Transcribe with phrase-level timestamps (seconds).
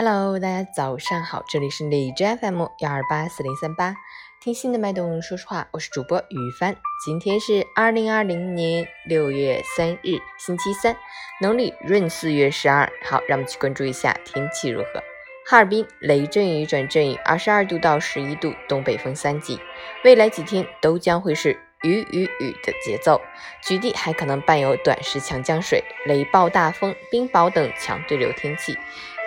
[0.00, 3.96] Hello，大家早上好，这里是荔枝 FM 幺二八四零三八，
[4.40, 6.76] 听心的脉动说说话，我是主播雨帆。
[7.04, 10.96] 今天是二零二零年六月三日，星期三，
[11.40, 12.88] 农历闰四月十二。
[13.04, 15.02] 好，让我们去关注一下天气如何。
[15.44, 19.58] 哈尔滨雷阵雨转阵雨，二十二度到十一度，东北风三级。
[20.04, 23.20] 未来几天都将会是雨雨雨的节奏，
[23.62, 28.76] 局地还可能伴有短时强降水、雷暴大风、冰雹等强对流天气。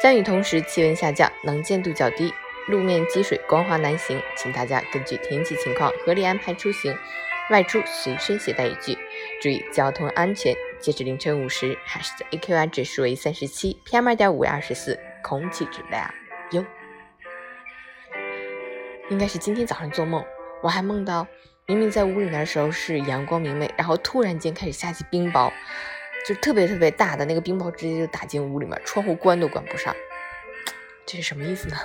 [0.01, 2.33] 降雨同时，气温下降，能见度较低，
[2.67, 6.97] 路面积水，光滑难行，请大家根据天气情况合理安排出行。
[7.49, 8.97] 外出随身携带雨具，
[9.41, 10.55] 注意交通安全。
[10.79, 16.13] 截至凌晨五时，海市的 AQI 指数为三十七，PM 二点五为二十四，空气质量
[16.51, 16.65] 优。
[19.09, 20.23] 应该是今天早上做梦，
[20.61, 21.27] 我还梦到
[21.71, 25.49] 明明在屋里面的时候是阳光明媚，然后突然间开始下起冰雹，
[26.27, 29.95] 就特别特别大的那个冰雹直接就打进屋里面，窗户关都关不上，
[31.05, 31.77] 这是什么意思呢？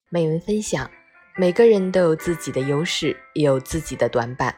[0.10, 0.90] 美文分享：
[1.36, 4.56] 每个人都有自己的优势，也有自己的短板。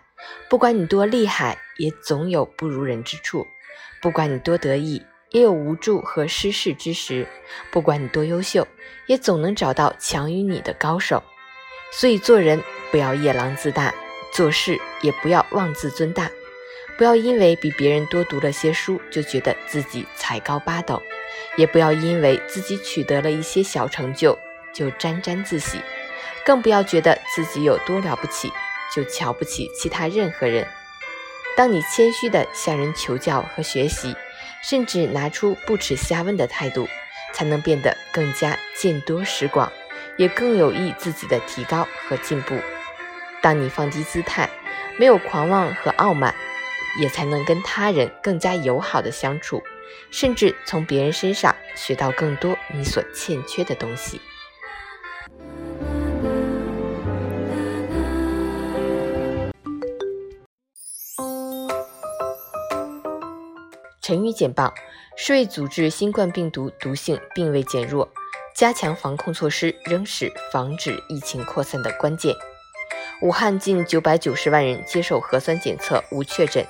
[0.48, 3.47] 不管你多厉害，也总有不如人之处；
[4.01, 7.27] 不管你多得意，也有无助和失势之时；
[7.70, 8.66] 不管你多优秀，
[9.06, 11.22] 也总能找到强于你的高手。
[11.91, 13.92] 所以，做人不要夜郎自大，
[14.33, 16.30] 做事也不要妄自尊大。
[16.97, 20.97] 不要因为比别人多读了些书，就觉得自己才高八斗；
[21.56, 24.39] 也不要因为自己取得了一些小成就。
[24.74, 25.78] 就沾沾自喜，
[26.46, 28.50] 更不要觉得自己有多了不起，
[28.91, 30.67] 就瞧不起其他任何人。
[31.55, 34.17] 当你谦虚地向人求教和学习，
[34.62, 36.88] 甚至拿出不耻下问的态度，
[37.34, 39.70] 才能变得更加见多识广，
[40.16, 42.56] 也更有益自己的提高和进步。
[43.42, 44.48] 当你放低姿态，
[44.98, 46.34] 没有狂妄和傲慢，
[47.00, 49.62] 也才能跟他人更加友好的相处，
[50.10, 54.20] 甚至从别人身上学到更多你所欠缺的东西。
[64.02, 64.74] 成语简报：
[65.14, 68.13] 世卫组织新冠病毒毒性并未减弱，
[68.52, 72.35] 加强防控措施仍是防止疫情扩散的关键。
[73.23, 76.67] 武汉近九百九十万人接受核酸检测无确诊，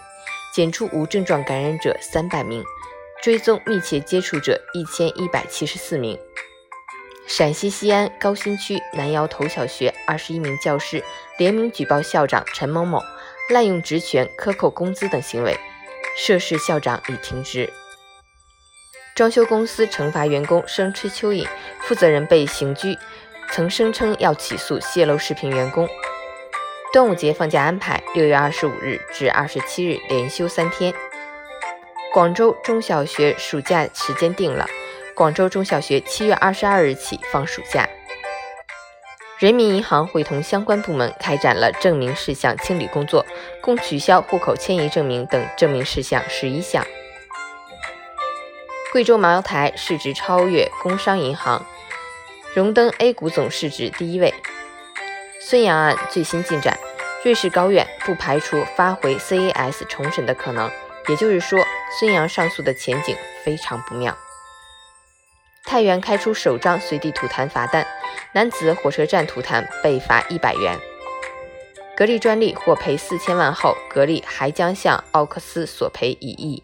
[0.55, 2.63] 检出无症状感染者三百名，
[3.23, 6.19] 追踪密切接触者一千一百七十四名。
[7.27, 11.03] 陕西西安高新区南窑头小学二十一名教师
[11.39, 13.01] 联名举报校长陈某某
[13.49, 15.59] 滥用职权、克扣工资等行为。
[16.17, 17.71] 涉事校长已停职。
[19.15, 21.47] 装修公司惩罚员工生吃蚯蚓，
[21.81, 22.97] 负责人被刑拘，
[23.51, 25.89] 曾声称要起诉泄露视频员工。
[26.93, 30.93] 端午节放假安排：六月二十五日至二十七日连休三天。
[32.13, 34.67] 广州中小学暑假时间定了，
[35.15, 37.89] 广州中小学七月二十二日起放暑假。
[39.43, 43.27] 人民银行会同相关部门开展了证明事项清理工作，
[43.61, 46.87] 共取消户口迁移证明等证明事项十一项。
[48.93, 51.67] 贵州茅台市值超越工商银行，
[52.55, 54.33] 荣登 A 股总市值第一位。
[55.41, 56.79] 孙杨案最新进展，
[57.25, 60.71] 瑞士高院不排除发回 CAS 重审的可能，
[61.09, 61.59] 也就是说，
[61.99, 64.17] 孙杨上诉的前景非常不妙。
[65.65, 67.87] 太原开出首张随地吐痰罚单，
[68.35, 70.79] 男子火车站吐痰被罚一百元。
[71.97, 76.63] 格力专利获赔四千万后，格力还将向奥克斯索赔一亿。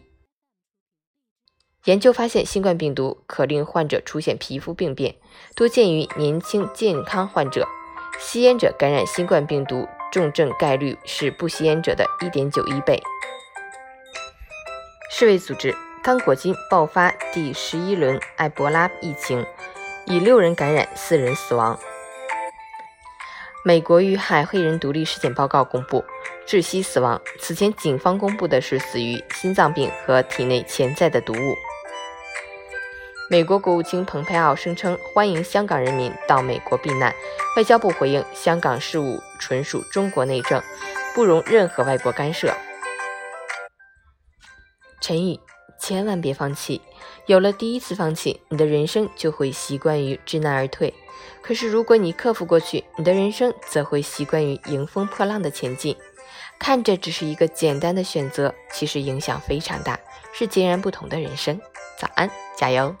[1.85, 5.15] 研究发现，新冠病毒可令患者出现皮肤病变，
[5.55, 7.67] 多见于年轻健康患者。
[8.19, 13.01] 吸烟者感染新冠病毒重症概率是不吸烟者的一点九一倍。
[15.09, 15.73] 世卫组织。
[16.01, 19.45] 刚果金爆发第十一轮埃博拉疫情，
[20.05, 21.77] 已六人感染，四人死亡。
[23.65, 26.05] 美国遇害黑人独立尸检报告公布，
[26.47, 27.21] 窒息死亡。
[27.39, 31.55] 此前警方公布的是死于心脏病和体内潜在的毒物。
[33.29, 37.13] 美国国务卿蓬佩奥声称欢迎香港人民到美国避难。
[37.57, 40.63] 外交部回应：香港事务纯属中国内政，
[41.13, 42.55] 不容任何外国干涉。
[45.01, 45.39] 陈宇。
[45.79, 46.81] 千万别放弃，
[47.25, 50.93] 有了第一次放弃，你的人生就会习惯于知难而退。
[51.41, 55.95] 可是如果你克服过去，你的人生则会习惯于迎风破浪的前进。
[56.59, 59.97] 看着只是一个简单的选择，其实影响非常大，
[60.33, 61.59] 是截然不同的人生。
[61.97, 62.93] 早安，加油！